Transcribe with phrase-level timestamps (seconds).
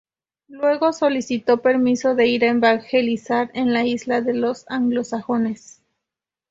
[0.47, 5.83] Luego solicitó permiso de ir a evangelizar en la isla de los anglosajones.